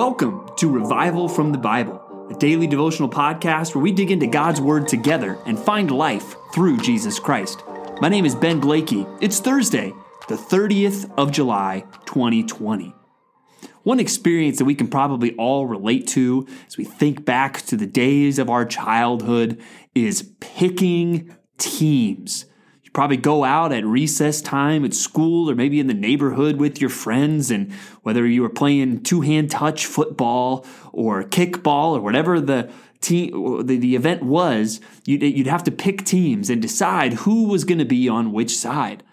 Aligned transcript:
Welcome 0.00 0.48
to 0.56 0.70
Revival 0.70 1.28
from 1.28 1.52
the 1.52 1.58
Bible, 1.58 2.00
a 2.30 2.34
daily 2.38 2.66
devotional 2.66 3.10
podcast 3.10 3.74
where 3.74 3.82
we 3.82 3.92
dig 3.92 4.10
into 4.10 4.26
God's 4.26 4.58
Word 4.58 4.88
together 4.88 5.36
and 5.44 5.58
find 5.58 5.90
life 5.90 6.36
through 6.54 6.78
Jesus 6.78 7.18
Christ. 7.18 7.62
My 8.00 8.08
name 8.08 8.24
is 8.24 8.34
Ben 8.34 8.60
Blakey. 8.60 9.06
It's 9.20 9.40
Thursday, 9.40 9.92
the 10.26 10.36
30th 10.36 11.12
of 11.18 11.32
July, 11.32 11.84
2020. 12.06 12.94
One 13.82 14.00
experience 14.00 14.56
that 14.56 14.64
we 14.64 14.74
can 14.74 14.88
probably 14.88 15.36
all 15.36 15.66
relate 15.66 16.06
to 16.08 16.46
as 16.66 16.78
we 16.78 16.84
think 16.84 17.26
back 17.26 17.60
to 17.66 17.76
the 17.76 17.86
days 17.86 18.38
of 18.38 18.48
our 18.48 18.64
childhood 18.64 19.60
is 19.94 20.30
picking 20.40 21.36
teams 21.58 22.46
you 22.90 22.92
probably 22.92 23.16
go 23.16 23.44
out 23.44 23.72
at 23.72 23.84
recess 23.84 24.40
time 24.40 24.84
at 24.84 24.94
school 24.94 25.48
or 25.48 25.54
maybe 25.54 25.78
in 25.78 25.86
the 25.86 25.94
neighborhood 25.94 26.56
with 26.56 26.80
your 26.80 26.90
friends, 26.90 27.50
and 27.50 27.72
whether 28.02 28.26
you 28.26 28.42
were 28.42 28.48
playing 28.48 29.02
two 29.04 29.20
hand 29.20 29.50
touch 29.50 29.86
football 29.86 30.66
or 30.92 31.22
kickball 31.22 31.96
or 31.96 32.00
whatever 32.00 32.40
the 32.40 32.70
team 33.00 33.64
the, 33.64 33.76
the 33.76 33.94
event 33.94 34.22
was, 34.24 34.80
you'd, 35.06 35.22
you'd 35.22 35.46
have 35.46 35.64
to 35.64 35.70
pick 35.70 36.04
teams 36.04 36.50
and 36.50 36.60
decide 36.60 37.14
who 37.14 37.44
was 37.48 37.64
going 37.64 37.78
to 37.78 37.84
be 37.84 38.08
on 38.08 38.32
which 38.32 38.56
side. 38.56 39.04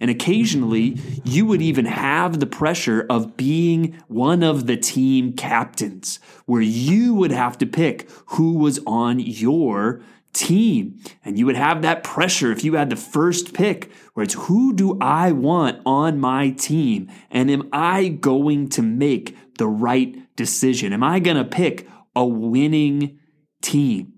And 0.00 0.10
occasionally, 0.10 1.00
you 1.24 1.46
would 1.46 1.62
even 1.62 1.86
have 1.86 2.40
the 2.40 2.46
pressure 2.46 3.06
of 3.08 3.36
being 3.36 4.00
one 4.08 4.42
of 4.42 4.66
the 4.66 4.76
team 4.76 5.32
captains, 5.32 6.18
where 6.46 6.62
you 6.62 7.14
would 7.14 7.30
have 7.30 7.58
to 7.58 7.66
pick 7.66 8.08
who 8.26 8.54
was 8.54 8.80
on 8.86 9.18
your 9.18 10.02
team. 10.34 11.00
And 11.24 11.38
you 11.38 11.46
would 11.46 11.56
have 11.56 11.82
that 11.82 12.04
pressure 12.04 12.52
if 12.52 12.64
you 12.64 12.74
had 12.74 12.90
the 12.90 12.96
first 12.96 13.54
pick, 13.54 13.90
where 14.12 14.24
it's 14.24 14.34
who 14.34 14.74
do 14.74 14.98
I 15.00 15.32
want 15.32 15.80
on 15.86 16.18
my 16.18 16.50
team? 16.50 17.10
And 17.30 17.50
am 17.50 17.68
I 17.72 18.08
going 18.08 18.68
to 18.70 18.82
make 18.82 19.36
the 19.58 19.68
right 19.68 20.16
decision? 20.36 20.92
Am 20.92 21.02
I 21.02 21.20
going 21.20 21.36
to 21.36 21.44
pick 21.44 21.88
a 22.14 22.26
winning 22.26 23.18
team? 23.62 24.12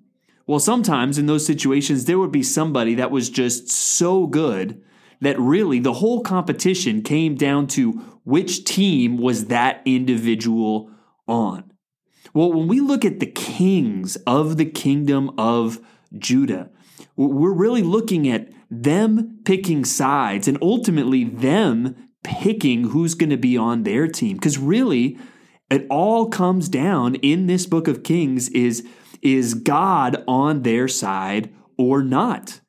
Well, 0.46 0.60
sometimes 0.60 1.18
in 1.18 1.26
those 1.26 1.44
situations, 1.44 2.04
there 2.04 2.18
would 2.18 2.32
be 2.32 2.42
somebody 2.42 2.94
that 2.94 3.10
was 3.10 3.30
just 3.30 3.68
so 3.68 4.26
good 4.26 4.82
that 5.20 5.38
really 5.40 5.80
the 5.80 5.94
whole 5.94 6.22
competition 6.22 7.02
came 7.02 7.34
down 7.34 7.66
to 7.66 7.92
which 8.24 8.64
team 8.64 9.16
was 9.18 9.46
that 9.46 9.82
individual 9.84 10.90
on. 11.26 11.72
Well, 12.34 12.52
when 12.52 12.68
we 12.68 12.80
look 12.80 13.04
at 13.04 13.18
the 13.18 13.26
kings 13.26 14.16
of 14.26 14.56
the 14.56 14.66
kingdom 14.66 15.30
of 15.38 15.80
Judah. 16.16 16.70
We're 17.16 17.52
really 17.52 17.82
looking 17.82 18.28
at 18.28 18.48
them 18.70 19.38
picking 19.44 19.84
sides 19.84 20.48
and 20.48 20.58
ultimately 20.60 21.24
them 21.24 22.08
picking 22.24 22.84
who's 22.84 23.14
going 23.14 23.30
to 23.30 23.36
be 23.36 23.56
on 23.56 23.82
their 23.82 24.08
team. 24.08 24.36
Because 24.36 24.58
really, 24.58 25.18
it 25.70 25.86
all 25.90 26.28
comes 26.28 26.68
down 26.68 27.16
in 27.16 27.46
this 27.46 27.66
book 27.66 27.88
of 27.88 28.02
Kings 28.02 28.48
is, 28.50 28.86
is 29.22 29.54
God 29.54 30.22
on 30.26 30.62
their 30.62 30.88
side 30.88 31.52
or 31.78 32.02
not? 32.02 32.60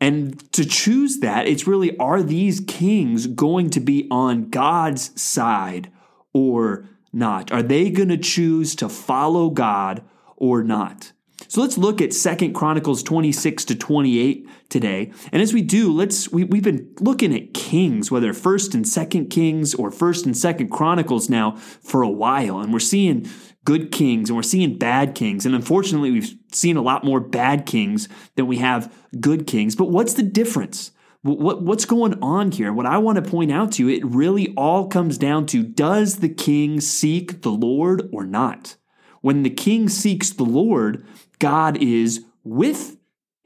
And 0.00 0.52
to 0.52 0.64
choose 0.64 1.20
that, 1.20 1.46
it's 1.46 1.66
really 1.66 1.96
are 1.98 2.22
these 2.22 2.60
kings 2.60 3.26
going 3.26 3.70
to 3.70 3.80
be 3.80 4.06
on 4.10 4.50
God's 4.50 5.20
side 5.20 5.90
or 6.32 6.88
not? 7.12 7.52
Are 7.52 7.62
they 7.62 7.90
going 7.90 8.10
to 8.10 8.18
choose 8.18 8.74
to 8.76 8.88
follow 8.88 9.50
God 9.50 10.02
or 10.36 10.62
not? 10.62 11.12
So 11.48 11.60
let's 11.60 11.78
look 11.78 12.00
at 12.00 12.12
Second 12.12 12.54
Chronicles 12.54 13.02
26 13.02 13.64
to 13.66 13.74
28 13.74 14.48
today. 14.68 15.12
And 15.32 15.42
as 15.42 15.52
we 15.52 15.62
do, 15.62 15.92
let's 15.92 16.30
we, 16.30 16.44
we've 16.44 16.62
been 16.62 16.94
looking 17.00 17.34
at 17.34 17.54
kings, 17.54 18.10
whether 18.10 18.32
first 18.32 18.74
and 18.74 18.86
second 18.86 19.28
kings 19.28 19.74
or 19.74 19.90
first 19.90 20.26
and 20.26 20.36
second 20.36 20.70
chronicles 20.70 21.28
now 21.28 21.56
for 21.56 22.02
a 22.02 22.10
while. 22.10 22.60
And 22.60 22.72
we're 22.72 22.80
seeing 22.80 23.28
good 23.64 23.90
kings 23.92 24.28
and 24.28 24.36
we're 24.36 24.42
seeing 24.42 24.78
bad 24.78 25.14
kings. 25.14 25.46
And 25.46 25.54
unfortunately, 25.54 26.10
we've 26.10 26.34
seen 26.52 26.76
a 26.76 26.82
lot 26.82 27.04
more 27.04 27.20
bad 27.20 27.66
kings 27.66 28.08
than 28.36 28.46
we 28.46 28.58
have 28.58 28.92
good 29.20 29.46
kings. 29.46 29.74
But 29.74 29.90
what's 29.90 30.14
the 30.14 30.22
difference? 30.22 30.92
What, 31.22 31.62
what's 31.62 31.86
going 31.86 32.22
on 32.22 32.52
here? 32.52 32.70
What 32.72 32.84
I 32.84 32.98
want 32.98 33.16
to 33.16 33.30
point 33.30 33.50
out 33.50 33.72
to 33.72 33.82
you, 33.82 33.96
it 33.96 34.04
really 34.04 34.52
all 34.56 34.88
comes 34.88 35.16
down 35.16 35.46
to 35.46 35.62
does 35.62 36.16
the 36.16 36.28
king 36.28 36.82
seek 36.82 37.40
the 37.40 37.50
Lord 37.50 38.10
or 38.12 38.26
not? 38.26 38.76
When 39.22 39.42
the 39.42 39.48
king 39.48 39.88
seeks 39.88 40.28
the 40.28 40.44
Lord, 40.44 41.06
God 41.38 41.76
is 41.82 42.24
with 42.42 42.96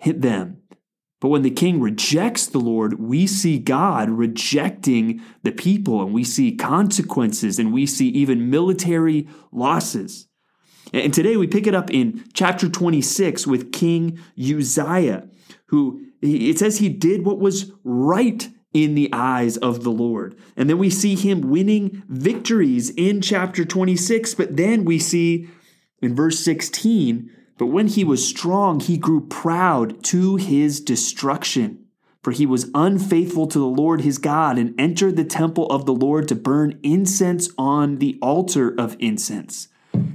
them. 0.04 0.62
But 1.20 1.28
when 1.28 1.42
the 1.42 1.50
king 1.50 1.80
rejects 1.80 2.46
the 2.46 2.60
Lord, 2.60 3.00
we 3.00 3.26
see 3.26 3.58
God 3.58 4.08
rejecting 4.08 5.20
the 5.42 5.50
people 5.50 6.00
and 6.00 6.14
we 6.14 6.22
see 6.22 6.54
consequences 6.54 7.58
and 7.58 7.72
we 7.72 7.86
see 7.86 8.08
even 8.08 8.50
military 8.50 9.28
losses. 9.50 10.28
And 10.92 11.12
today 11.12 11.36
we 11.36 11.46
pick 11.46 11.66
it 11.66 11.74
up 11.74 11.90
in 11.90 12.24
chapter 12.32 12.68
26 12.68 13.46
with 13.46 13.72
King 13.72 14.18
Uzziah, 14.38 15.28
who 15.66 16.06
it 16.22 16.58
says 16.58 16.78
he 16.78 16.88
did 16.88 17.24
what 17.24 17.40
was 17.40 17.72
right 17.84 18.48
in 18.72 18.94
the 18.94 19.10
eyes 19.12 19.56
of 19.56 19.82
the 19.82 19.90
Lord. 19.90 20.36
And 20.56 20.70
then 20.70 20.78
we 20.78 20.90
see 20.90 21.14
him 21.14 21.50
winning 21.50 22.04
victories 22.08 22.90
in 22.90 23.20
chapter 23.20 23.64
26, 23.64 24.34
but 24.34 24.56
then 24.56 24.84
we 24.84 24.98
see 24.98 25.48
in 26.00 26.14
verse 26.14 26.38
16, 26.40 27.30
but 27.58 27.66
when 27.66 27.88
he 27.88 28.04
was 28.04 28.26
strong, 28.26 28.80
he 28.80 28.96
grew 28.96 29.26
proud 29.26 30.02
to 30.04 30.36
his 30.36 30.80
destruction. 30.80 31.84
For 32.22 32.32
he 32.32 32.46
was 32.46 32.70
unfaithful 32.74 33.46
to 33.46 33.58
the 33.58 33.64
Lord 33.64 34.00
his 34.00 34.18
God 34.18 34.58
and 34.58 34.78
entered 34.78 35.16
the 35.16 35.24
temple 35.24 35.66
of 35.66 35.86
the 35.86 35.94
Lord 35.94 36.28
to 36.28 36.34
burn 36.34 36.78
incense 36.82 37.48
on 37.56 37.98
the 37.98 38.18
altar 38.20 38.74
of 38.78 38.96
incense. 38.98 39.68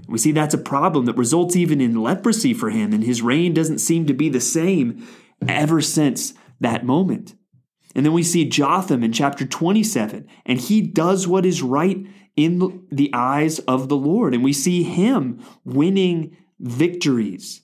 We 0.08 0.18
see 0.18 0.32
that's 0.32 0.54
a 0.54 0.60
problem 0.60 1.06
that 1.06 1.18
results 1.18 1.56
even 1.56 1.82
in 1.82 2.02
leprosy 2.02 2.54
for 2.54 2.70
him, 2.70 2.94
and 2.94 3.04
his 3.04 3.22
reign 3.22 3.54
doesn't 3.54 3.80
seem 3.80 4.06
to 4.06 4.14
be 4.14 4.30
the 4.30 4.42
same 4.42 5.08
ever 5.48 5.82
since 5.82 6.34
that 6.60 6.86
moment. 6.86 7.36
And 7.96 8.06
then 8.06 8.14
we 8.14 8.24
see 8.24 8.46
Jotham 8.46 9.04
in 9.04 9.12
chapter 9.12 9.46
27, 9.46 10.28
and 10.46 10.60
he 10.60 10.82
does 10.82 11.28
what 11.28 11.46
is 11.46 11.62
right 11.62 12.06
in 12.36 12.86
the 12.92 13.12
eyes 13.14 13.60
of 13.60 13.90
the 13.90 13.98
Lord. 13.98 14.34
And 14.34 14.44
we 14.44 14.54
see 14.54 14.84
him 14.84 15.44
winning 15.64 16.36
victories. 16.64 17.62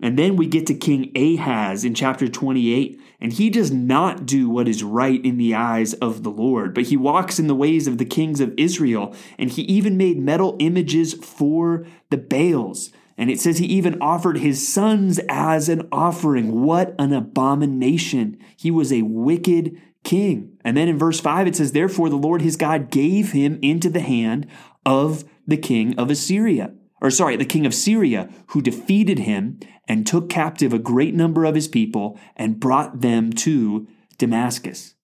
And 0.00 0.18
then 0.18 0.36
we 0.36 0.46
get 0.46 0.66
to 0.66 0.74
King 0.74 1.10
Ahaz 1.16 1.82
in 1.82 1.94
chapter 1.94 2.28
28, 2.28 3.00
and 3.18 3.32
he 3.32 3.48
does 3.48 3.70
not 3.70 4.26
do 4.26 4.50
what 4.50 4.68
is 4.68 4.82
right 4.82 5.24
in 5.24 5.38
the 5.38 5.54
eyes 5.54 5.94
of 5.94 6.22
the 6.22 6.30
Lord, 6.30 6.74
but 6.74 6.84
he 6.84 6.98
walks 6.98 7.38
in 7.38 7.46
the 7.46 7.54
ways 7.54 7.86
of 7.86 7.96
the 7.96 8.04
kings 8.04 8.40
of 8.40 8.52
Israel, 8.58 9.14
and 9.38 9.50
he 9.50 9.62
even 9.62 9.96
made 9.96 10.18
metal 10.18 10.54
images 10.58 11.14
for 11.14 11.86
the 12.10 12.18
Baals. 12.18 12.92
And 13.16 13.30
it 13.30 13.40
says 13.40 13.56
he 13.56 13.66
even 13.66 14.00
offered 14.02 14.36
his 14.36 14.68
sons 14.68 15.18
as 15.30 15.70
an 15.70 15.88
offering. 15.90 16.62
What 16.62 16.94
an 16.98 17.14
abomination! 17.14 18.36
He 18.54 18.70
was 18.70 18.92
a 18.92 19.00
wicked 19.00 19.80
king. 20.04 20.58
And 20.62 20.76
then 20.76 20.88
in 20.88 20.98
verse 20.98 21.20
5, 21.20 21.46
it 21.46 21.56
says, 21.56 21.72
Therefore 21.72 22.10
the 22.10 22.16
Lord 22.16 22.42
his 22.42 22.56
God 22.56 22.90
gave 22.90 23.32
him 23.32 23.58
into 23.62 23.88
the 23.88 24.00
hand 24.00 24.46
of 24.84 25.24
the 25.46 25.56
king 25.56 25.98
of 25.98 26.10
Assyria. 26.10 26.74
Or 27.00 27.10
sorry, 27.10 27.36
the 27.36 27.44
king 27.44 27.66
of 27.66 27.74
Syria, 27.74 28.28
who 28.48 28.62
defeated 28.62 29.20
him 29.20 29.60
and 29.86 30.06
took 30.06 30.30
captive 30.30 30.72
a 30.72 30.78
great 30.78 31.14
number 31.14 31.44
of 31.44 31.54
his 31.54 31.68
people 31.68 32.18
and 32.36 32.60
brought 32.60 33.00
them 33.00 33.32
to 33.34 33.86
Damascus. 34.18 34.94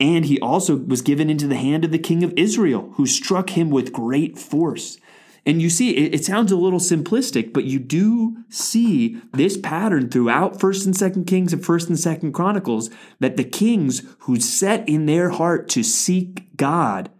And 0.00 0.26
he 0.26 0.40
also 0.40 0.76
was 0.76 1.02
given 1.02 1.28
into 1.28 1.46
the 1.46 1.56
hand 1.56 1.84
of 1.84 1.90
the 1.90 1.98
king 1.98 2.22
of 2.22 2.32
Israel, 2.36 2.92
who 2.94 3.06
struck 3.06 3.50
him 3.50 3.70
with 3.70 3.92
great 3.92 4.38
force. 4.38 4.98
And 5.44 5.62
you 5.62 5.70
see, 5.70 5.96
it, 5.96 6.14
it, 6.14 6.24
sounds 6.24 6.52
a 6.52 6.56
little 6.56 6.78
simplistic, 6.78 7.52
but 7.52 7.64
you 7.64 7.78
do 7.78 8.36
see 8.50 9.18
this 9.32 9.56
pattern 9.56 10.10
throughout 10.10 10.60
First 10.60 10.84
and 10.84 10.94
Second 10.94 11.24
Kings 11.24 11.52
and 11.52 11.64
First 11.64 11.88
and 11.88 11.98
Second 11.98 12.32
Chronicles 12.32 12.90
that 13.20 13.36
the 13.36 13.44
kings 13.44 14.02
who 14.20 14.38
set 14.38 14.86
in 14.88 15.06
their 15.06 15.30
heart 15.30 15.68
to 15.70 15.82
seek 15.82 16.54
God, 16.56 17.10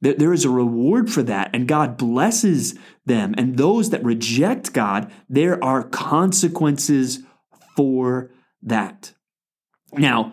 there 0.00 0.32
is 0.32 0.44
a 0.44 0.50
reward 0.50 1.10
for 1.10 1.22
that, 1.24 1.50
and 1.52 1.66
God 1.66 1.96
blesses 1.96 2.78
them. 3.04 3.34
And 3.36 3.56
those 3.56 3.90
that 3.90 4.04
reject 4.04 4.72
God, 4.72 5.10
there 5.28 5.62
are 5.62 5.82
consequences 5.82 7.20
for 7.76 8.30
that. 8.62 9.12
Now, 9.92 10.32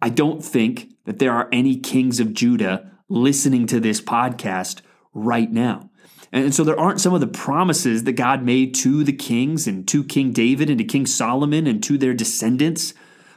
I 0.00 0.08
don't 0.08 0.44
think 0.44 0.92
that 1.06 1.18
there 1.18 1.32
are 1.32 1.48
any 1.52 1.76
kings 1.76 2.20
of 2.20 2.34
Judah 2.34 2.92
listening 3.08 3.66
to 3.66 3.80
this 3.80 4.00
podcast 4.00 4.82
right 5.12 5.50
now. 5.50 5.90
And 6.30 6.54
so 6.54 6.62
there 6.62 6.78
aren't 6.78 7.00
some 7.00 7.14
of 7.14 7.20
the 7.20 7.26
promises 7.26 8.04
that 8.04 8.12
God 8.12 8.42
made 8.42 8.74
to 8.76 9.02
the 9.02 9.14
kings 9.14 9.66
and 9.66 9.88
to 9.88 10.04
King 10.04 10.32
David 10.32 10.68
and 10.68 10.78
to 10.78 10.84
King 10.84 11.06
Solomon 11.06 11.66
and 11.66 11.82
to 11.84 11.96
their 11.96 12.12
descendants. 12.12 12.92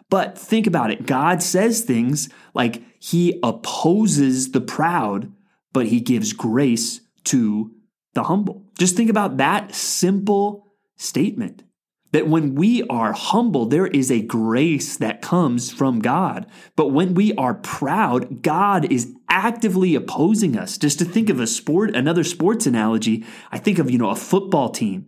But 0.10 0.38
think 0.38 0.68
about 0.68 0.92
it 0.92 1.06
God 1.06 1.42
says 1.42 1.82
things 1.82 2.30
like 2.54 2.84
he 3.00 3.40
opposes 3.42 4.52
the 4.52 4.62
proud, 4.62 5.32
but 5.72 5.88
he 5.88 6.02
gives 6.02 6.34
grace 6.34 7.00
to 7.26 7.72
the 8.14 8.24
humble. 8.24 8.66
Just 8.78 8.96
think 8.96 9.10
about 9.10 9.38
that 9.38 9.74
simple 9.74 10.74
statement. 10.98 11.64
That 12.12 12.28
when 12.28 12.56
we 12.56 12.84
are 12.90 13.14
humble, 13.14 13.68
there 13.68 13.88
is 13.88 14.12
a 14.12 14.22
grace 14.22 14.98
that 14.98 15.22
comes 15.22 15.72
from 15.72 16.00
God. 16.00 16.46
But 16.76 16.90
when 16.90 17.14
we 17.14 17.34
are 17.36 17.54
proud, 17.54 18.42
God 18.42 18.92
is 18.92 19.14
actively 19.30 19.96
opposing 19.96 20.58
us. 20.58 20.78
Just 20.78 21.00
to 21.00 21.06
think 21.06 21.30
of 21.30 21.40
a 21.40 21.48
sport, 21.48 21.96
another 21.96 22.26
sports 22.26 22.66
analogy, 22.66 23.26
I 23.50 23.60
think 23.60 23.80
of, 23.80 23.90
you 23.90 23.98
know, 23.98 24.10
a 24.10 24.16
football 24.18 24.68
team. 24.70 25.08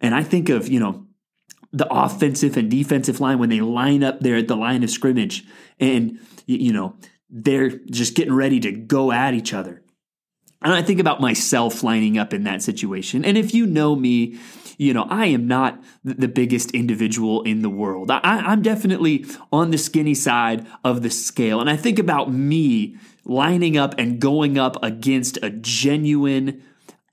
And 0.00 0.12
I 0.12 0.24
think 0.24 0.48
of, 0.48 0.66
you 0.66 0.80
know, 0.80 1.06
the 1.72 1.86
offensive 1.88 2.56
and 2.56 2.68
defensive 2.68 3.20
line 3.20 3.38
when 3.38 3.48
they 3.48 3.60
line 3.60 4.02
up 4.02 4.18
there 4.18 4.36
at 4.36 4.48
the 4.48 4.56
line 4.56 4.82
of 4.82 4.90
scrimmage 4.90 5.44
and, 5.78 6.18
you 6.46 6.72
know, 6.72 6.96
they're 7.28 7.70
just 7.70 8.16
getting 8.16 8.34
ready 8.34 8.58
to 8.58 8.72
go 8.72 9.12
at 9.12 9.34
each 9.34 9.54
other. 9.54 9.84
And 10.62 10.72
I 10.72 10.82
think 10.82 11.00
about 11.00 11.20
myself 11.20 11.82
lining 11.82 12.18
up 12.18 12.34
in 12.34 12.44
that 12.44 12.62
situation. 12.62 13.24
And 13.24 13.38
if 13.38 13.54
you 13.54 13.66
know 13.66 13.96
me, 13.96 14.38
you 14.76 14.94
know, 14.94 15.06
I 15.10 15.26
am 15.26 15.46
not 15.46 15.82
the 16.04 16.28
biggest 16.28 16.70
individual 16.72 17.42
in 17.42 17.62
the 17.62 17.70
world. 17.70 18.10
I, 18.10 18.52
am 18.52 18.62
definitely 18.62 19.26
on 19.52 19.70
the 19.70 19.78
skinny 19.78 20.14
side 20.14 20.66
of 20.84 21.02
the 21.02 21.10
scale. 21.10 21.60
And 21.60 21.68
I 21.68 21.76
think 21.76 21.98
about 21.98 22.32
me 22.32 22.96
lining 23.24 23.76
up 23.76 23.94
and 23.98 24.20
going 24.20 24.58
up 24.58 24.82
against 24.82 25.38
a 25.42 25.50
genuine 25.50 26.62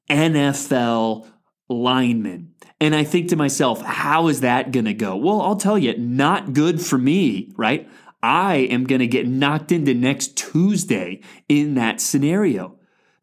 NFL 0.10 1.28
lineman. 1.70 2.54
And 2.80 2.96
I 2.96 3.04
think 3.04 3.30
to 3.30 3.36
myself, 3.36 3.82
how 3.82 4.28
is 4.28 4.42
that 4.42 4.72
going 4.72 4.86
to 4.86 4.94
go? 4.94 5.16
Well, 5.16 5.42
I'll 5.42 5.56
tell 5.56 5.78
you, 5.78 5.98
not 5.98 6.54
good 6.54 6.82
for 6.82 6.98
me, 6.98 7.52
right? 7.58 7.90
I 8.22 8.56
am 8.56 8.86
going 8.86 9.00
to 9.00 9.08
get 9.08 9.28
knocked 9.28 9.72
into 9.72 9.94
next 9.94 10.38
Tuesday 10.38 11.22
in 11.50 11.76
that 11.76 12.02
scenario. 12.02 12.77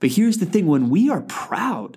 But 0.05 0.13
here's 0.13 0.37
the 0.37 0.45
thing 0.45 0.67
when 0.67 0.91
we 0.91 1.09
are 1.09 1.23
proud, 1.23 1.97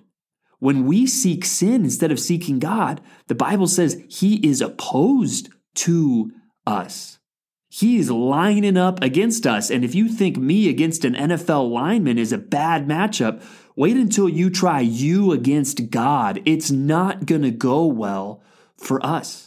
when 0.60 0.86
we 0.86 1.08
seek 1.08 1.44
sin 1.44 1.84
instead 1.84 2.10
of 2.10 2.22
seeking 2.22 2.58
God, 2.58 3.02
the 3.28 3.36
Bible 3.36 3.68
says 3.68 4.02
he 4.08 4.36
is 4.48 4.62
opposed 4.62 5.50
to 5.76 6.32
us. 6.66 7.20
He's 7.68 8.10
lining 8.10 8.78
up 8.78 9.04
against 9.04 9.46
us. 9.46 9.70
And 9.70 9.84
if 9.84 9.94
you 9.94 10.08
think 10.08 10.38
me 10.38 10.70
against 10.70 11.04
an 11.04 11.16
NFL 11.16 11.70
lineman 11.70 12.18
is 12.18 12.32
a 12.32 12.38
bad 12.38 12.88
matchup, 12.88 13.44
wait 13.76 13.98
until 13.98 14.30
you 14.30 14.50
try 14.50 14.80
you 14.80 15.34
against 15.34 15.90
God. 15.90 16.42
It's 16.46 16.72
not 16.72 17.26
going 17.26 17.42
to 17.42 17.52
go 17.52 17.88
well 17.88 18.42
for 18.78 19.06
us. 19.06 19.47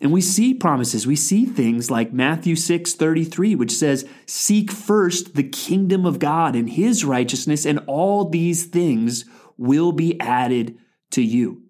And 0.00 0.12
we 0.12 0.20
see 0.20 0.54
promises. 0.54 1.06
We 1.06 1.16
see 1.16 1.46
things 1.46 1.90
like 1.90 2.12
Matthew 2.12 2.56
6 2.56 2.94
33, 2.94 3.54
which 3.54 3.72
says, 3.72 4.06
Seek 4.26 4.70
first 4.70 5.34
the 5.34 5.44
kingdom 5.44 6.04
of 6.04 6.18
God 6.18 6.56
and 6.56 6.68
his 6.68 7.04
righteousness, 7.04 7.64
and 7.64 7.80
all 7.86 8.28
these 8.28 8.66
things 8.66 9.24
will 9.56 9.92
be 9.92 10.20
added 10.20 10.76
to 11.12 11.22
you. 11.22 11.62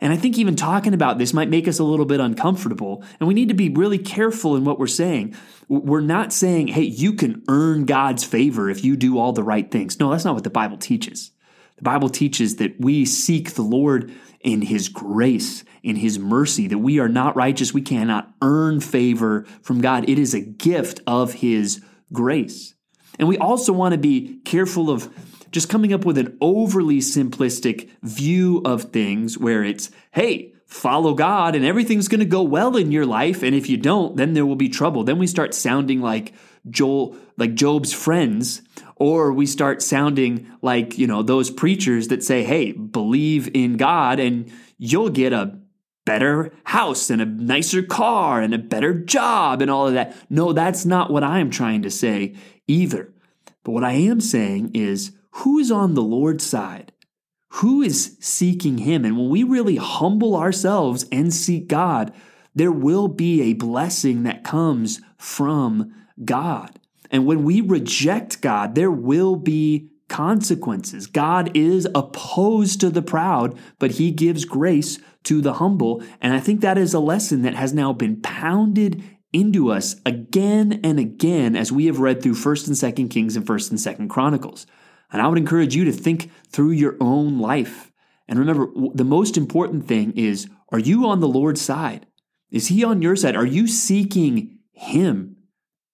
And 0.00 0.12
I 0.12 0.16
think 0.16 0.38
even 0.38 0.54
talking 0.54 0.94
about 0.94 1.18
this 1.18 1.32
might 1.32 1.48
make 1.48 1.66
us 1.66 1.78
a 1.78 1.84
little 1.84 2.06
bit 2.06 2.20
uncomfortable. 2.20 3.02
And 3.18 3.26
we 3.26 3.34
need 3.34 3.48
to 3.48 3.54
be 3.54 3.70
really 3.70 3.98
careful 3.98 4.54
in 4.54 4.64
what 4.64 4.78
we're 4.78 4.86
saying. 4.86 5.34
We're 5.68 6.00
not 6.00 6.32
saying, 6.32 6.68
hey, 6.68 6.82
you 6.82 7.14
can 7.14 7.42
earn 7.48 7.84
God's 7.84 8.24
favor 8.24 8.70
if 8.70 8.84
you 8.84 8.96
do 8.96 9.18
all 9.18 9.32
the 9.32 9.42
right 9.42 9.70
things. 9.70 9.98
No, 9.98 10.10
that's 10.10 10.24
not 10.24 10.34
what 10.34 10.44
the 10.44 10.50
Bible 10.50 10.76
teaches. 10.76 11.32
The 11.76 11.82
Bible 11.82 12.08
teaches 12.08 12.56
that 12.56 12.80
we 12.80 13.04
seek 13.04 13.54
the 13.54 13.62
Lord 13.62 14.12
in 14.40 14.62
His 14.62 14.88
grace, 14.88 15.64
in 15.82 15.96
His 15.96 16.18
mercy, 16.18 16.68
that 16.68 16.78
we 16.78 16.98
are 16.98 17.08
not 17.08 17.36
righteous. 17.36 17.74
We 17.74 17.82
cannot 17.82 18.32
earn 18.42 18.80
favor 18.80 19.44
from 19.62 19.80
God. 19.80 20.08
It 20.08 20.18
is 20.18 20.34
a 20.34 20.40
gift 20.40 21.00
of 21.06 21.34
His 21.34 21.82
grace. 22.12 22.74
And 23.18 23.28
we 23.28 23.38
also 23.38 23.72
want 23.72 23.92
to 23.92 23.98
be 23.98 24.38
careful 24.44 24.90
of 24.90 25.12
just 25.50 25.68
coming 25.68 25.92
up 25.92 26.04
with 26.04 26.18
an 26.18 26.36
overly 26.40 26.98
simplistic 26.98 27.90
view 28.02 28.62
of 28.64 28.84
things 28.84 29.38
where 29.38 29.64
it's, 29.64 29.90
hey, 30.12 30.52
follow 30.66 31.14
God 31.14 31.54
and 31.54 31.64
everything's 31.64 32.08
going 32.08 32.20
to 32.20 32.26
go 32.26 32.42
well 32.42 32.76
in 32.76 32.92
your 32.92 33.06
life. 33.06 33.42
And 33.42 33.54
if 33.54 33.68
you 33.68 33.76
don't, 33.76 34.16
then 34.16 34.34
there 34.34 34.46
will 34.46 34.56
be 34.56 34.68
trouble. 34.68 35.04
Then 35.04 35.18
we 35.18 35.26
start 35.26 35.54
sounding 35.54 36.00
like 36.00 36.34
Joel, 36.68 37.16
like 37.38 37.54
Job's 37.54 37.92
friends, 37.92 38.60
or 38.98 39.32
we 39.32 39.46
start 39.46 39.82
sounding 39.82 40.50
like, 40.62 40.98
you 40.98 41.06
know, 41.06 41.22
those 41.22 41.50
preachers 41.50 42.08
that 42.08 42.22
say, 42.22 42.44
hey, 42.44 42.72
believe 42.72 43.50
in 43.54 43.76
God 43.76 44.20
and 44.20 44.50
you'll 44.76 45.10
get 45.10 45.32
a 45.32 45.58
better 46.04 46.52
house 46.64 47.10
and 47.10 47.20
a 47.20 47.26
nicer 47.26 47.82
car 47.82 48.40
and 48.40 48.54
a 48.54 48.58
better 48.58 48.94
job 48.94 49.60
and 49.60 49.70
all 49.70 49.88
of 49.88 49.94
that. 49.94 50.16
No, 50.30 50.52
that's 50.52 50.84
not 50.86 51.10
what 51.10 51.22
I 51.22 51.38
am 51.38 51.50
trying 51.50 51.82
to 51.82 51.90
say 51.90 52.34
either. 52.66 53.12
But 53.62 53.72
what 53.72 53.84
I 53.84 53.92
am 53.92 54.20
saying 54.20 54.70
is 54.74 55.12
who 55.30 55.58
is 55.58 55.70
on 55.70 55.94
the 55.94 56.02
Lord's 56.02 56.44
side? 56.44 56.92
Who 57.52 57.82
is 57.82 58.16
seeking 58.20 58.78
Him? 58.78 59.04
And 59.04 59.16
when 59.16 59.28
we 59.28 59.42
really 59.42 59.76
humble 59.76 60.34
ourselves 60.36 61.06
and 61.12 61.32
seek 61.32 61.68
God, 61.68 62.12
there 62.54 62.72
will 62.72 63.08
be 63.08 63.42
a 63.42 63.54
blessing 63.54 64.22
that 64.24 64.44
comes 64.44 65.00
from 65.16 65.94
God. 66.24 66.78
And 67.10 67.26
when 67.26 67.44
we 67.44 67.60
reject 67.60 68.40
God, 68.40 68.74
there 68.74 68.90
will 68.90 69.36
be 69.36 69.90
consequences. 70.08 71.06
God 71.06 71.56
is 71.56 71.86
opposed 71.94 72.80
to 72.80 72.90
the 72.90 73.02
proud, 73.02 73.58
but 73.78 73.92
he 73.92 74.10
gives 74.10 74.44
grace 74.44 74.98
to 75.24 75.40
the 75.40 75.54
humble. 75.54 76.02
And 76.20 76.34
I 76.34 76.40
think 76.40 76.60
that 76.60 76.78
is 76.78 76.94
a 76.94 77.00
lesson 77.00 77.42
that 77.42 77.54
has 77.54 77.72
now 77.72 77.92
been 77.92 78.20
pounded 78.20 79.02
into 79.32 79.70
us 79.70 79.96
again 80.06 80.80
and 80.82 80.98
again 80.98 81.54
as 81.54 81.70
we 81.70 81.86
have 81.86 82.00
read 82.00 82.22
through 82.22 82.34
1st 82.34 82.68
and 82.68 82.76
2nd 82.76 83.10
Kings 83.10 83.36
and 83.36 83.46
1st 83.46 83.70
and 83.70 83.78
2nd 83.78 84.10
Chronicles. 84.10 84.66
And 85.12 85.20
I 85.20 85.28
would 85.28 85.38
encourage 85.38 85.74
you 85.74 85.84
to 85.84 85.92
think 85.92 86.30
through 86.48 86.72
your 86.72 86.96
own 87.00 87.38
life. 87.38 87.92
And 88.26 88.38
remember, 88.38 88.68
the 88.94 89.04
most 89.04 89.36
important 89.36 89.86
thing 89.86 90.12
is 90.12 90.48
are 90.70 90.78
you 90.78 91.06
on 91.06 91.20
the 91.20 91.28
Lord's 91.28 91.60
side? 91.60 92.06
Is 92.50 92.68
He 92.68 92.84
on 92.84 93.02
your 93.02 93.16
side? 93.16 93.36
Are 93.36 93.46
you 93.46 93.66
seeking 93.66 94.58
Him? 94.72 95.37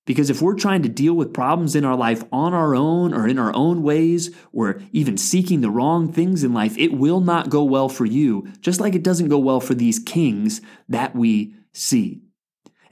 Because 0.07 0.29
if 0.29 0.43
we're 0.43 0.55
trying 0.55 0.83
to 0.83 0.89
deal 0.89 1.15
with 1.15 1.33
problems 1.33 1.75
in 1.75 1.85
our 1.85 1.97
life 1.97 2.25
on 2.31 2.53
our 2.53 2.75
own 2.75 3.15
or 3.15 3.27
in 3.27 3.39
our 3.39 3.55
own 3.55 3.83
ways, 3.83 4.31
or 4.53 4.81
even 4.93 5.17
seeking 5.17 5.61
the 5.61 5.71
wrong 5.71 6.13
things 6.13 6.45
in 6.45 6.53
life, 6.53 6.77
it 6.77 6.93
will 6.93 7.21
not 7.21 7.49
go 7.49 7.65
well 7.65 7.89
for 7.89 8.05
you, 8.05 8.47
just 8.61 8.81
like 8.81 8.95
it 8.95 9.03
doesn't 9.03 9.29
go 9.29 9.39
well 9.39 9.61
for 9.61 9.75
these 9.75 9.99
kings 9.99 10.61
that 10.89 11.17
we 11.17 11.55
see. 11.73 12.21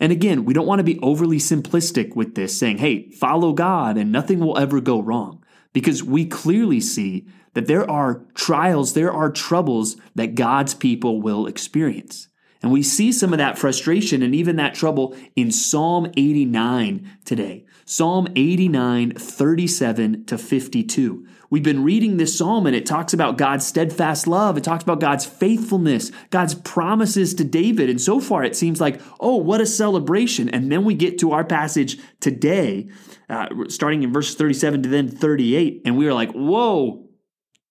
And 0.01 0.11
again, 0.11 0.45
we 0.45 0.55
don't 0.55 0.67
want 0.67 0.81
to 0.81 0.85
be 0.85 0.99
overly 1.01 1.39
simplistic 1.39 2.17
with 2.17 2.35
this, 2.35 2.59
saying, 2.59 2.79
hey, 2.79 3.11
follow 3.11 3.53
God 3.53 3.97
and 3.97 4.11
nothing 4.11 4.41
will 4.41 4.59
ever 4.59 4.81
go 4.81 5.01
wrong 5.01 5.45
because 5.73 6.03
we 6.03 6.25
clearly 6.25 6.81
see 6.81 7.27
that 7.55 7.67
there 7.67 7.89
are 7.89 8.25
trials, 8.35 8.95
there 8.95 9.13
are 9.13 9.31
troubles 9.31 9.97
that 10.15 10.35
God's 10.35 10.75
people 10.75 11.21
will 11.21 11.47
experience. 11.47 12.29
And 12.63 12.71
we 12.71 12.83
see 12.83 13.11
some 13.13 13.33
of 13.33 13.39
that 13.39 13.59
frustration 13.59 14.23
and 14.23 14.35
even 14.35 14.57
that 14.57 14.75
trouble 14.75 15.17
in 15.35 15.51
Psalm 15.51 16.07
89 16.17 17.19
today. 17.25 17.65
Psalm 17.85 18.29
89, 18.37 19.13
37 19.15 20.25
to 20.27 20.39
52. 20.39 21.27
We've 21.51 21.63
been 21.63 21.85
reading 21.85 22.17
this 22.17 22.39
psalm 22.39 22.67
and 22.67 22.75
it 22.75 22.87
talks 22.87 23.13
about 23.13 23.37
God's 23.37 23.67
steadfast 23.67 24.27
love. 24.27 24.57
It 24.57 24.65
talks 24.65 24.83
about 24.83 25.01
God's 25.01 25.27
faithfulness, 25.27 26.11
God's 26.31 26.55
promises 26.55 27.35
to 27.35 27.45
David. 27.45 27.91
And 27.91 28.01
so 28.01 28.21
far 28.21 28.45
it 28.45 28.57
seems 28.57 28.81
like, 28.81 29.03
oh, 29.21 29.37
what 29.37 29.61
a 29.61 29.67
celebration. 29.67 30.49
And 30.49 30.73
then 30.73 30.85
we 30.85 30.95
get 30.95 31.19
to 31.19 31.33
our 31.33 31.45
passage 31.45 31.99
today, 32.21 32.89
uh, 33.29 33.49
starting 33.69 34.03
in 34.03 34.13
verse 34.13 34.35
37 34.35 34.85
to 34.85 34.89
then 34.89 35.09
38. 35.09 35.83
And 35.85 35.99
we 35.99 36.07
are 36.07 36.15
like, 36.15 36.33
whoa, 36.33 37.02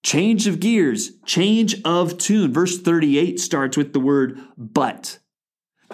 change 0.04 0.48
of 0.48 0.60
gears, 0.60 1.12
change 1.26 1.82
of 1.84 2.18
tune. 2.18 2.54
Verse 2.54 2.80
38 2.80 3.40
starts 3.40 3.78
with 3.78 3.94
the 3.94 4.00
word 4.00 4.40
but. 4.58 5.20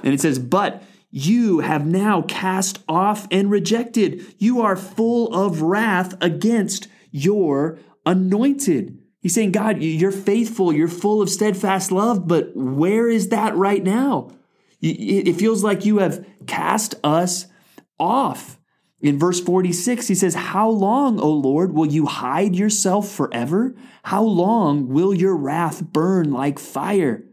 And 0.04 0.14
it 0.14 0.22
says, 0.22 0.40
but 0.40 0.84
you 1.10 1.60
have 1.60 1.86
now 1.86 2.22
cast 2.22 2.80
off 2.88 3.28
and 3.32 3.50
rejected. 3.50 4.36
You 4.38 4.62
are 4.62 4.76
full 4.76 5.34
of 5.34 5.62
wrath 5.62 6.16
against 6.22 6.88
your 7.12 7.80
anointed. 8.06 9.00
He's 9.22 9.34
saying, 9.34 9.52
God, 9.52 9.82
you're 9.82 10.12
faithful, 10.12 10.72
you're 10.72 10.88
full 10.88 11.22
of 11.22 11.30
steadfast 11.30 11.92
love, 11.92 12.28
but 12.28 12.56
where 12.56 13.10
is 13.10 13.30
that 13.30 13.56
right 13.56 13.84
now? 13.84 14.32
It 14.80 15.34
feels 15.34 15.64
like 15.64 15.86
you 15.86 15.98
have 15.98 16.26
cast 16.46 16.96
us 17.04 17.48
off. 18.00 18.60
In 19.00 19.20
verse 19.20 19.40
46, 19.40 20.08
he 20.08 20.16
says, 20.16 20.34
How 20.34 20.70
long, 20.70 21.20
O 21.20 21.30
Lord, 21.30 21.74
will 21.74 21.86
you 21.86 22.08
hide 22.08 22.56
yourself 22.56 23.10
forever? 23.10 23.76
How 24.04 24.24
long 24.24 24.88
will 24.88 25.14
your 25.14 25.36
wrath 25.36 25.84
burn 25.84 26.32
like 26.32 26.58
fire? 26.58 27.24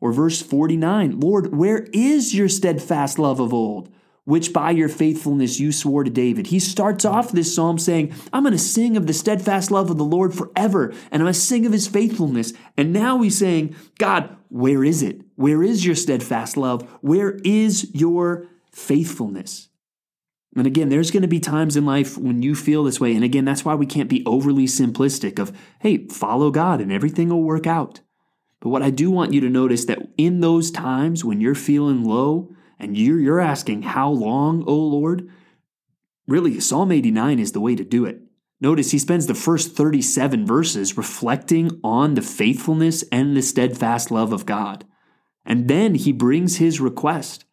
Or 0.00 0.12
verse 0.12 0.42
49, 0.42 1.18
Lord, 1.18 1.54
where 1.56 1.88
is 1.92 2.34
your 2.34 2.48
steadfast 2.48 3.18
love 3.18 3.40
of 3.40 3.52
old? 3.52 3.90
which 4.28 4.52
by 4.52 4.70
your 4.70 4.90
faithfulness 4.90 5.58
you 5.58 5.72
swore 5.72 6.04
to 6.04 6.10
David. 6.10 6.48
He 6.48 6.58
starts 6.58 7.06
off 7.06 7.32
this 7.32 7.54
psalm 7.54 7.78
saying, 7.78 8.12
I'm 8.30 8.42
going 8.42 8.52
to 8.52 8.58
sing 8.58 8.98
of 8.98 9.06
the 9.06 9.14
steadfast 9.14 9.70
love 9.70 9.88
of 9.88 9.96
the 9.96 10.04
Lord 10.04 10.34
forever, 10.34 10.90
and 11.10 11.14
I'm 11.14 11.20
going 11.20 11.32
to 11.32 11.40
sing 11.40 11.64
of 11.64 11.72
his 11.72 11.88
faithfulness. 11.88 12.52
And 12.76 12.92
now 12.92 13.22
he's 13.22 13.38
saying, 13.38 13.74
God, 13.98 14.36
where 14.50 14.84
is 14.84 15.02
it? 15.02 15.22
Where 15.36 15.62
is 15.62 15.86
your 15.86 15.94
steadfast 15.94 16.58
love? 16.58 16.82
Where 17.00 17.38
is 17.42 17.90
your 17.94 18.46
faithfulness? 18.70 19.70
And 20.58 20.66
again, 20.66 20.88
there's 20.88 21.10
going 21.10 21.22
to 21.22 21.28
be 21.28 21.40
times 21.40 21.76
in 21.76 21.86
life 21.86 22.18
when 22.18 22.42
you 22.42 22.54
feel 22.54 22.84
this 22.84 23.00
way. 23.00 23.14
And 23.14 23.24
again, 23.24 23.44
that's 23.44 23.64
why 23.64 23.74
we 23.74 23.86
can't 23.86 24.08
be 24.08 24.24
overly 24.26 24.64
simplistic 24.64 25.38
of, 25.38 25.56
hey, 25.80 26.06
follow 26.08 26.50
God 26.50 26.80
and 26.80 26.92
everything 26.92 27.28
will 27.28 27.42
work 27.42 27.66
out. 27.66 28.00
But 28.60 28.70
what 28.70 28.82
I 28.82 28.90
do 28.90 29.10
want 29.10 29.32
you 29.32 29.40
to 29.42 29.48
notice 29.48 29.84
that 29.84 30.08
in 30.16 30.40
those 30.40 30.70
times 30.70 31.24
when 31.24 31.40
you're 31.40 31.54
feeling 31.54 32.04
low 32.04 32.50
and 32.78 32.96
you're, 32.96 33.20
you're 33.20 33.40
asking, 33.40 33.82
How 33.82 34.10
long, 34.10 34.64
O 34.66 34.74
Lord? 34.74 35.28
Really, 36.26 36.60
Psalm 36.60 36.92
89 36.92 37.38
is 37.38 37.52
the 37.52 37.60
way 37.60 37.76
to 37.76 37.84
do 37.84 38.04
it. 38.04 38.20
Notice 38.60 38.90
he 38.90 38.98
spends 38.98 39.26
the 39.26 39.34
first 39.34 39.76
37 39.76 40.44
verses 40.44 40.96
reflecting 40.96 41.80
on 41.84 42.14
the 42.14 42.22
faithfulness 42.22 43.04
and 43.12 43.36
the 43.36 43.42
steadfast 43.42 44.10
love 44.10 44.32
of 44.32 44.44
God. 44.44 44.84
And 45.44 45.68
then 45.68 45.94
he 45.94 46.12
brings 46.12 46.56
his 46.56 46.80
request. 46.80 47.44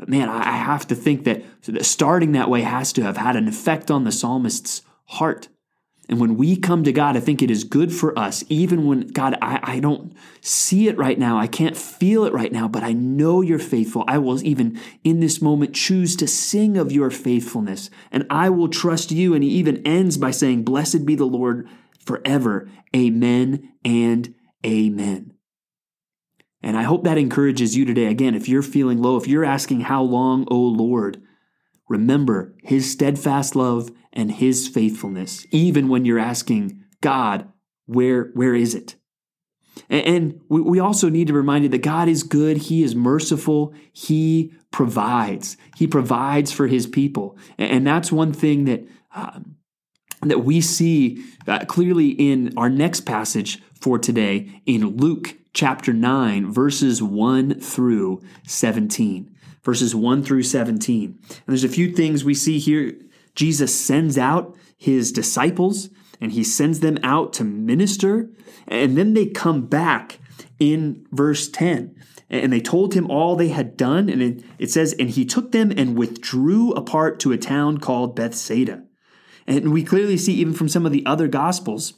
But 0.00 0.08
man, 0.08 0.30
I 0.30 0.56
have 0.56 0.86
to 0.86 0.94
think 0.94 1.24
that 1.24 1.44
starting 1.84 2.32
that 2.32 2.48
way 2.48 2.62
has 2.62 2.90
to 2.94 3.02
have 3.02 3.18
had 3.18 3.36
an 3.36 3.46
effect 3.46 3.90
on 3.90 4.04
the 4.04 4.10
psalmist's 4.10 4.80
heart. 5.04 5.48
And 6.08 6.18
when 6.18 6.38
we 6.38 6.56
come 6.56 6.84
to 6.84 6.92
God, 6.92 7.18
I 7.18 7.20
think 7.20 7.42
it 7.42 7.50
is 7.50 7.64
good 7.64 7.92
for 7.92 8.18
us, 8.18 8.42
even 8.48 8.86
when, 8.86 9.08
God, 9.08 9.36
I, 9.42 9.60
I 9.62 9.78
don't 9.78 10.14
see 10.40 10.88
it 10.88 10.96
right 10.96 11.18
now. 11.18 11.38
I 11.38 11.46
can't 11.46 11.76
feel 11.76 12.24
it 12.24 12.32
right 12.32 12.50
now, 12.50 12.66
but 12.66 12.82
I 12.82 12.94
know 12.94 13.42
you're 13.42 13.58
faithful. 13.58 14.04
I 14.08 14.16
will 14.16 14.42
even 14.42 14.80
in 15.04 15.20
this 15.20 15.42
moment 15.42 15.74
choose 15.74 16.16
to 16.16 16.26
sing 16.26 16.78
of 16.78 16.90
your 16.90 17.10
faithfulness, 17.10 17.90
and 18.10 18.26
I 18.30 18.48
will 18.48 18.68
trust 18.68 19.10
you. 19.10 19.34
And 19.34 19.44
he 19.44 19.50
even 19.50 19.86
ends 19.86 20.16
by 20.16 20.30
saying, 20.30 20.64
Blessed 20.64 21.04
be 21.04 21.14
the 21.14 21.26
Lord 21.26 21.68
forever. 22.02 22.70
Amen 22.96 23.74
and 23.84 24.34
amen. 24.64 25.34
And 26.62 26.76
I 26.76 26.82
hope 26.82 27.04
that 27.04 27.18
encourages 27.18 27.76
you 27.76 27.84
today. 27.84 28.06
Again, 28.06 28.34
if 28.34 28.48
you're 28.48 28.62
feeling 28.62 29.00
low, 29.00 29.16
if 29.16 29.26
you're 29.26 29.44
asking, 29.44 29.82
How 29.82 30.02
long, 30.02 30.46
O 30.50 30.58
Lord? 30.58 31.22
Remember 31.88 32.54
his 32.62 32.90
steadfast 32.90 33.56
love 33.56 33.90
and 34.12 34.30
his 34.30 34.68
faithfulness, 34.68 35.44
even 35.50 35.88
when 35.88 36.04
you're 36.04 36.20
asking, 36.20 36.84
God, 37.00 37.48
where, 37.86 38.30
where 38.34 38.54
is 38.54 38.74
it? 38.74 38.94
And 39.88 40.40
we 40.48 40.78
also 40.78 41.08
need 41.08 41.26
to 41.28 41.32
remind 41.32 41.64
you 41.64 41.70
that 41.70 41.82
God 41.82 42.08
is 42.08 42.22
good. 42.22 42.58
He 42.58 42.82
is 42.82 42.94
merciful. 42.94 43.74
He 43.92 44.52
provides. 44.70 45.56
He 45.76 45.86
provides 45.86 46.52
for 46.52 46.66
his 46.66 46.86
people. 46.86 47.36
And 47.58 47.86
that's 47.86 48.12
one 48.12 48.32
thing 48.32 48.66
that, 48.66 48.86
um, 49.14 49.56
that 50.22 50.44
we 50.44 50.60
see 50.60 51.24
uh, 51.48 51.64
clearly 51.64 52.10
in 52.10 52.56
our 52.56 52.68
next 52.68 53.00
passage 53.00 53.60
for 53.80 53.98
today 53.98 54.62
in 54.66 54.96
Luke 54.96 55.34
chapter 55.52 55.92
9, 55.92 56.52
verses 56.52 57.02
1 57.02 57.60
through 57.60 58.22
17 58.46 59.36
verses 59.62 59.94
1 59.94 60.22
through 60.22 60.42
17. 60.42 61.18
And 61.28 61.40
there's 61.46 61.64
a 61.64 61.68
few 61.68 61.92
things 61.92 62.24
we 62.24 62.34
see 62.34 62.58
here. 62.58 62.94
Jesus 63.34 63.78
sends 63.78 64.18
out 64.18 64.56
his 64.76 65.12
disciples 65.12 65.90
and 66.20 66.32
he 66.32 66.44
sends 66.44 66.80
them 66.80 66.98
out 67.02 67.32
to 67.34 67.44
minister. 67.44 68.30
And 68.66 68.96
then 68.96 69.14
they 69.14 69.26
come 69.26 69.66
back 69.66 70.18
in 70.58 71.06
verse 71.12 71.48
10 71.48 71.94
and 72.28 72.52
they 72.52 72.60
told 72.60 72.94
him 72.94 73.10
all 73.10 73.36
they 73.36 73.48
had 73.48 73.76
done. 73.76 74.08
And 74.08 74.44
it, 74.58 74.70
says, 74.70 74.94
And 74.98 75.10
he 75.10 75.24
took 75.24 75.52
them 75.52 75.72
and 75.76 75.96
withdrew 75.96 76.72
apart 76.72 77.18
to 77.20 77.32
a 77.32 77.38
town 77.38 77.78
called 77.78 78.16
Bethsaida. 78.16 78.84
And 79.46 79.72
we 79.72 79.82
clearly 79.82 80.16
see, 80.16 80.34
even 80.34 80.54
from 80.54 80.68
some 80.68 80.86
of 80.86 80.92
the 80.92 81.04
other 81.06 81.26
gospels, 81.26 81.94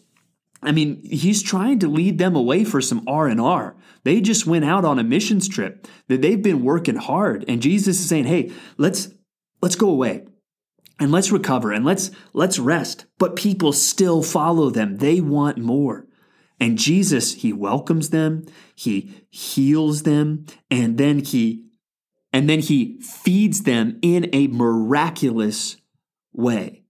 I 0.63 0.73
mean, 0.73 1.03
he's 1.05 1.43
trying 1.43 1.81
to 1.81 1.89
lead 1.89 2.19
them 2.19 2.37
away 2.37 2.65
for 2.65 2.81
some 2.81 3.03
R&R. 3.07 3.77
They 4.05 4.21
just 4.21 4.47
went 4.47 4.65
out 4.65 4.85
on 4.85 4.99
a 4.99 5.05
missions 5.05 5.49
trip. 5.49 5.89
That 6.09 6.23
they've 6.23 6.43
been 6.43 6.63
working 6.63 6.97
hard 6.97 7.45
and 7.49 7.63
Jesus 7.63 8.01
is 8.01 8.09
saying, 8.09 8.27
"Hey, 8.27 8.53
let's 8.79 9.11
let's 9.61 9.77
go 9.77 9.89
away 9.89 10.25
and 11.01 11.11
let's 11.11 11.33
recover 11.33 11.73
and 11.73 11.85
let's 11.85 12.11
let's 12.33 12.59
rest." 12.59 13.07
But 13.19 13.37
people 13.37 13.73
still 13.73 14.23
follow 14.23 14.71
them. 14.71 14.99
They 14.99 15.21
want 15.21 15.59
more. 15.59 16.07
And 16.61 16.79
Jesus, 16.79 17.35
he 17.35 17.53
welcomes 17.53 18.11
them, 18.11 18.45
he 18.77 19.27
heals 19.31 20.05
them, 20.05 20.47
and 20.71 20.97
then 20.97 21.19
he 21.19 21.65
and 22.33 22.49
then 22.49 22.61
he 22.61 23.01
feeds 23.01 23.65
them 23.65 23.99
in 24.01 24.31
a 24.33 24.47
miraculous 24.47 25.77
way. 26.33 26.82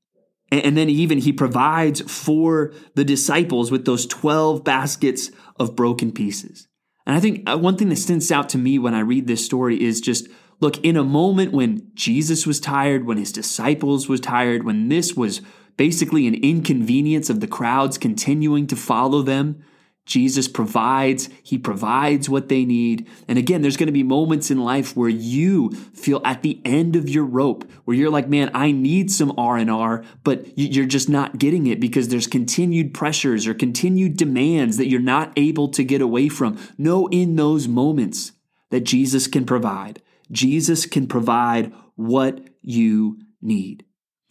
And 0.53 0.77
then 0.77 0.91
even 0.91 1.17
he 1.17 1.33
provides 1.33 2.03
for 2.03 2.75
the 2.95 3.05
disciples 3.05 3.71
with 3.71 3.87
those 3.87 4.07
12 4.07 4.63
baskets 4.63 5.31
of 5.59 5.75
broken 5.75 6.13
pieces. 6.13 6.69
And 7.07 7.17
I 7.17 7.21
think 7.21 7.49
uh, 7.49 7.57
one 7.57 7.77
thing 7.77 7.89
that 7.89 7.97
stands 7.97 8.31
out 8.31 8.51
to 8.51 8.59
me 8.59 8.79
when 8.79 8.95
I 8.95 9.01
read 9.01 9.27
this 9.27 9.45
story 9.45 9.83
is 9.83 10.01
just 10.01 10.29
look, 10.61 10.79
in 10.85 10.97
a 10.97 11.03
moment 11.03 11.53
when 11.53 11.91
Jesus 11.95 12.47
was 12.47 12.61
tired, 12.61 13.07
when 13.07 13.17
his 13.17 13.33
disciples 13.33 14.09
was 14.09 14.21
tired, 14.21 14.63
when 14.63 14.89
this 14.89 15.15
was 15.15 15.41
basically 15.77 16.27
an 16.27 16.35
inconvenience 16.35 17.31
of 17.31 17.41
the 17.41 17.49
crowds 17.49 17.97
continuing 17.97 18.67
to 18.67 18.77
follow 18.77 19.23
them, 19.23 19.65
Jesus 20.05 20.49
provides, 20.49 21.29
He 21.43 21.59
provides 21.59 22.29
what 22.29 22.49
they 22.49 22.65
need. 22.65 23.09
And 23.29 23.39
again, 23.39 23.63
there's 23.63 23.77
going 23.77 23.87
to 23.87 23.93
be 23.93 24.03
moments 24.03 24.51
in 24.51 24.65
life 24.65 24.97
where 24.97 25.09
you 25.09 25.71
feel 25.95 26.21
at 26.25 26.43
the 26.43 26.61
end 26.65 26.97
of 26.97 27.09
your 27.09 27.25
rope, 27.25 27.71
where 27.85 27.97
you're 27.97 28.11
like, 28.11 28.29
man, 28.29 28.51
I 28.53 28.73
need 28.73 29.11
some 29.11 29.33
R&R, 29.39 30.05
but 30.25 30.59
you're 30.59 30.87
just 30.87 31.09
not 31.09 31.39
getting 31.39 31.67
it 31.67 31.81
because 31.81 32.09
there's 32.09 32.27
continued 32.27 32.93
pressures 32.93 33.47
or 33.47 33.55
continued 33.55 34.17
demands 34.17 34.77
that 34.77 34.89
you're 34.89 35.01
not 35.01 35.33
able 35.37 35.69
to 35.69 35.85
get 35.85 36.01
away 36.01 36.29
from. 36.29 36.59
Know 36.77 37.07
in 37.09 37.37
those 37.37 37.69
moments 37.69 38.33
that 38.71 38.81
Jesus 38.81 39.29
can 39.29 39.47
provide. 39.47 40.03
Jesus 40.33 40.87
can 40.87 41.07
provide 41.07 41.73
what 41.95 42.41
you 42.63 43.19
need. 43.41 43.85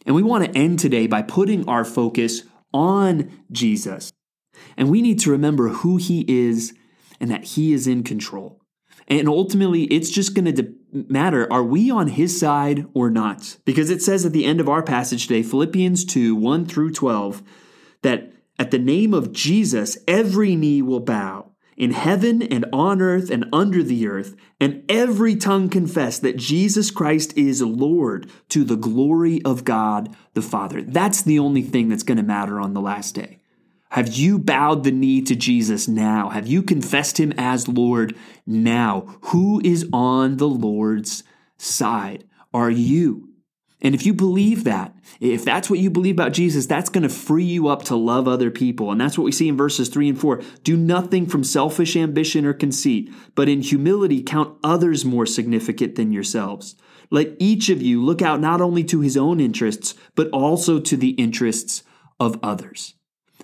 And 0.05 0.15
we 0.15 0.23
want 0.23 0.43
to 0.43 0.57
end 0.57 0.79
today 0.79 1.07
by 1.07 1.21
putting 1.21 1.67
our 1.69 1.85
focus 1.85 2.43
on 2.73 3.31
Jesus. 3.51 4.11
And 4.77 4.89
we 4.89 5.01
need 5.01 5.19
to 5.21 5.31
remember 5.31 5.69
who 5.69 5.97
He 5.97 6.25
is 6.27 6.73
and 7.19 7.29
that 7.31 7.43
He 7.43 7.73
is 7.73 7.87
in 7.87 8.03
control. 8.03 8.61
And 9.07 9.27
ultimately, 9.27 9.83
it's 9.85 10.09
just 10.09 10.33
going 10.33 10.53
to 10.53 10.73
matter 10.91 11.51
are 11.51 11.63
we 11.63 11.89
on 11.89 12.07
His 12.07 12.39
side 12.39 12.85
or 12.93 13.09
not? 13.09 13.57
Because 13.65 13.89
it 13.89 14.01
says 14.01 14.25
at 14.25 14.33
the 14.33 14.45
end 14.45 14.59
of 14.59 14.69
our 14.69 14.83
passage 14.83 15.27
today, 15.27 15.43
Philippians 15.43 16.05
2 16.05 16.35
1 16.35 16.65
through 16.65 16.91
12, 16.91 17.43
that 18.03 18.31
at 18.59 18.71
the 18.71 18.79
name 18.79 19.13
of 19.13 19.31
Jesus, 19.31 19.97
every 20.07 20.55
knee 20.55 20.81
will 20.81 20.99
bow 20.99 21.51
in 21.81 21.91
heaven 21.91 22.43
and 22.43 22.63
on 22.71 23.01
earth 23.01 23.31
and 23.31 23.45
under 23.51 23.81
the 23.81 24.07
earth, 24.07 24.35
and 24.59 24.83
every 24.87 25.35
tongue 25.35 25.67
confess 25.67 26.19
that 26.19 26.37
Jesus 26.37 26.91
Christ 26.91 27.35
is 27.35 27.61
Lord 27.61 28.29
to 28.49 28.63
the 28.63 28.75
glory 28.75 29.41
of 29.43 29.63
God 29.63 30.15
the 30.35 30.43
Father. 30.43 30.83
That's 30.83 31.23
the 31.23 31.39
only 31.39 31.63
thing 31.63 31.89
that's 31.89 32.03
going 32.03 32.17
to 32.17 32.23
matter 32.23 32.59
on 32.59 32.75
the 32.75 32.81
last 32.81 33.15
day. 33.15 33.40
Have 33.91 34.13
you 34.13 34.39
bowed 34.39 34.85
the 34.85 34.91
knee 34.91 35.21
to 35.23 35.35
Jesus 35.35 35.85
now? 35.85 36.29
Have 36.29 36.47
you 36.47 36.63
confessed 36.63 37.19
him 37.19 37.33
as 37.37 37.67
Lord 37.67 38.15
now? 38.47 39.17
Who 39.25 39.61
is 39.65 39.85
on 39.91 40.37
the 40.37 40.47
Lord's 40.47 41.25
side? 41.57 42.23
Are 42.53 42.69
you? 42.69 43.27
And 43.81 43.93
if 43.93 44.05
you 44.05 44.13
believe 44.13 44.63
that, 44.63 44.95
if 45.19 45.43
that's 45.43 45.69
what 45.69 45.79
you 45.79 45.89
believe 45.89 46.15
about 46.15 46.31
Jesus, 46.31 46.65
that's 46.67 46.89
going 46.89 47.03
to 47.03 47.09
free 47.09 47.43
you 47.43 47.67
up 47.67 47.83
to 47.83 47.97
love 47.97 48.29
other 48.29 48.49
people. 48.49 48.91
And 48.91 49.01
that's 49.01 49.17
what 49.17 49.25
we 49.25 49.31
see 49.33 49.49
in 49.49 49.57
verses 49.57 49.89
three 49.89 50.07
and 50.07 50.17
four. 50.17 50.41
Do 50.63 50.77
nothing 50.77 51.25
from 51.25 51.43
selfish 51.43 51.97
ambition 51.97 52.45
or 52.45 52.53
conceit, 52.53 53.13
but 53.35 53.49
in 53.49 53.61
humility 53.61 54.23
count 54.23 54.57
others 54.63 55.03
more 55.03 55.25
significant 55.25 55.95
than 55.95 56.13
yourselves. 56.13 56.75
Let 57.09 57.35
each 57.39 57.67
of 57.67 57.81
you 57.81 58.01
look 58.01 58.21
out 58.21 58.39
not 58.39 58.61
only 58.61 58.85
to 58.85 59.01
his 59.01 59.17
own 59.17 59.41
interests, 59.41 59.95
but 60.15 60.29
also 60.29 60.79
to 60.79 60.95
the 60.95 61.09
interests 61.09 61.83
of 62.21 62.39
others. 62.41 62.93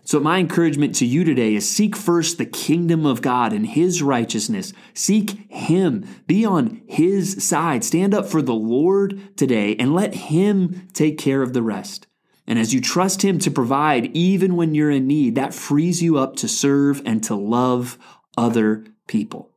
So, 0.07 0.21
my 0.21 0.39
encouragement 0.39 0.95
to 0.95 1.05
you 1.05 1.25
today 1.25 1.53
is 1.53 1.69
seek 1.69 1.93
first 1.93 2.37
the 2.37 2.45
kingdom 2.45 3.05
of 3.05 3.21
God 3.21 3.51
and 3.51 3.67
his 3.67 4.01
righteousness. 4.01 4.71
Seek 4.93 5.51
him. 5.51 6.07
Be 6.27 6.45
on 6.45 6.81
his 6.87 7.45
side. 7.45 7.83
Stand 7.83 8.13
up 8.13 8.25
for 8.25 8.41
the 8.41 8.53
Lord 8.53 9.35
today 9.35 9.75
and 9.75 9.93
let 9.93 10.15
him 10.15 10.87
take 10.93 11.17
care 11.17 11.41
of 11.41 11.51
the 11.51 11.61
rest. 11.61 12.07
And 12.47 12.57
as 12.57 12.73
you 12.73 12.79
trust 12.79 13.21
him 13.21 13.37
to 13.39 13.51
provide, 13.51 14.05
even 14.15 14.55
when 14.55 14.73
you're 14.73 14.91
in 14.91 15.07
need, 15.07 15.35
that 15.35 15.53
frees 15.53 16.01
you 16.01 16.17
up 16.17 16.37
to 16.37 16.47
serve 16.47 17.01
and 17.05 17.21
to 17.25 17.35
love 17.35 17.97
other 18.37 18.85
people. 19.07 19.51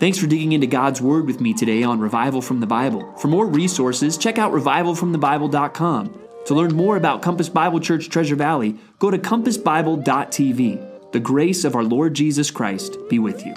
Thanks 0.00 0.16
for 0.16 0.26
digging 0.26 0.52
into 0.52 0.66
God's 0.66 1.02
Word 1.02 1.26
with 1.26 1.42
me 1.42 1.52
today 1.52 1.82
on 1.82 2.00
Revival 2.00 2.40
from 2.40 2.60
the 2.60 2.66
Bible. 2.66 3.14
For 3.18 3.28
more 3.28 3.46
resources, 3.46 4.16
check 4.16 4.38
out 4.38 4.52
revivalfromthebible.com. 4.52 6.22
To 6.46 6.54
learn 6.54 6.74
more 6.74 6.96
about 6.96 7.22
Compass 7.22 7.48
Bible 7.48 7.80
Church 7.80 8.08
Treasure 8.08 8.36
Valley, 8.36 8.76
go 8.98 9.10
to 9.10 9.18
compassbible.tv. 9.18 11.12
The 11.12 11.20
grace 11.20 11.64
of 11.64 11.76
our 11.76 11.84
Lord 11.84 12.14
Jesus 12.14 12.50
Christ 12.50 12.96
be 13.08 13.18
with 13.18 13.44
you. 13.46 13.54